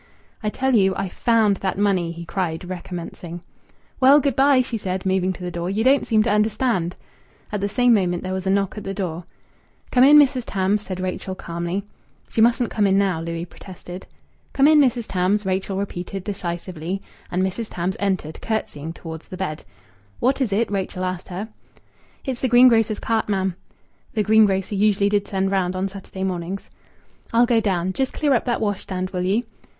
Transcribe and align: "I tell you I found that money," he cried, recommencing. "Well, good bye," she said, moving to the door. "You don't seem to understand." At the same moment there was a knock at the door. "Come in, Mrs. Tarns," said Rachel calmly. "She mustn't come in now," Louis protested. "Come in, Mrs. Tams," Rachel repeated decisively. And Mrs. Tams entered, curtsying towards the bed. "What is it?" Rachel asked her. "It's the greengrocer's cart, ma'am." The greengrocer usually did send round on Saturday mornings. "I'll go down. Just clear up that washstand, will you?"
"I 0.41 0.49
tell 0.49 0.73
you 0.75 0.95
I 0.95 1.09
found 1.09 1.57
that 1.57 1.77
money," 1.77 2.11
he 2.11 2.25
cried, 2.25 2.65
recommencing. 2.65 3.41
"Well, 3.99 4.19
good 4.19 4.35
bye," 4.35 4.63
she 4.63 4.79
said, 4.79 5.05
moving 5.05 5.31
to 5.33 5.43
the 5.43 5.51
door. 5.51 5.69
"You 5.69 5.83
don't 5.83 6.07
seem 6.07 6.23
to 6.23 6.31
understand." 6.31 6.95
At 7.51 7.61
the 7.61 7.69
same 7.69 7.93
moment 7.93 8.23
there 8.23 8.33
was 8.33 8.47
a 8.47 8.49
knock 8.49 8.79
at 8.79 8.83
the 8.83 8.95
door. 8.95 9.25
"Come 9.91 10.03
in, 10.03 10.17
Mrs. 10.17 10.41
Tarns," 10.47 10.81
said 10.81 10.99
Rachel 10.99 11.35
calmly. 11.35 11.83
"She 12.29 12.41
mustn't 12.41 12.71
come 12.71 12.87
in 12.87 12.97
now," 12.97 13.21
Louis 13.21 13.45
protested. 13.45 14.07
"Come 14.53 14.67
in, 14.67 14.79
Mrs. 14.79 15.05
Tams," 15.07 15.45
Rachel 15.45 15.77
repeated 15.77 16.23
decisively. 16.23 16.99
And 17.29 17.43
Mrs. 17.43 17.69
Tams 17.69 17.95
entered, 17.99 18.41
curtsying 18.41 18.93
towards 18.93 19.27
the 19.27 19.37
bed. 19.37 19.63
"What 20.19 20.41
is 20.41 20.51
it?" 20.51 20.71
Rachel 20.71 21.05
asked 21.05 21.27
her. 21.27 21.49
"It's 22.25 22.41
the 22.41 22.47
greengrocer's 22.49 22.99
cart, 22.99 23.29
ma'am." 23.29 23.53
The 24.15 24.23
greengrocer 24.23 24.73
usually 24.73 25.09
did 25.09 25.27
send 25.27 25.51
round 25.51 25.75
on 25.75 25.87
Saturday 25.87 26.23
mornings. 26.23 26.71
"I'll 27.31 27.45
go 27.45 27.61
down. 27.61 27.93
Just 27.93 28.13
clear 28.13 28.33
up 28.33 28.45
that 28.45 28.61
washstand, 28.61 29.11
will 29.11 29.21
you?" 29.21 29.43